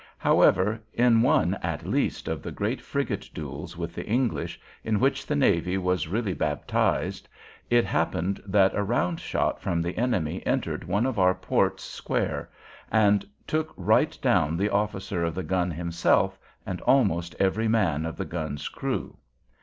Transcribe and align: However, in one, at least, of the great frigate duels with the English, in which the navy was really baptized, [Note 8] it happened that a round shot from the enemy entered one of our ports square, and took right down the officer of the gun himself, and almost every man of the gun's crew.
However, 0.17 0.81
in 0.95 1.21
one, 1.21 1.59
at 1.61 1.85
least, 1.85 2.27
of 2.27 2.41
the 2.41 2.51
great 2.51 2.81
frigate 2.81 3.29
duels 3.35 3.77
with 3.77 3.93
the 3.93 4.03
English, 4.07 4.59
in 4.83 4.99
which 4.99 5.27
the 5.27 5.35
navy 5.35 5.77
was 5.77 6.07
really 6.07 6.33
baptized, 6.33 7.27
[Note 7.69 7.77
8] 7.77 7.77
it 7.77 7.85
happened 7.85 8.41
that 8.47 8.73
a 8.73 8.81
round 8.81 9.19
shot 9.19 9.61
from 9.61 9.79
the 9.79 9.95
enemy 9.99 10.43
entered 10.43 10.83
one 10.85 11.05
of 11.05 11.19
our 11.19 11.35
ports 11.35 11.83
square, 11.83 12.49
and 12.91 13.23
took 13.45 13.73
right 13.77 14.17
down 14.23 14.57
the 14.57 14.71
officer 14.71 15.23
of 15.23 15.35
the 15.35 15.43
gun 15.43 15.69
himself, 15.69 16.39
and 16.65 16.81
almost 16.81 17.35
every 17.39 17.67
man 17.67 18.03
of 18.03 18.17
the 18.17 18.25
gun's 18.25 18.69
crew. 18.69 19.17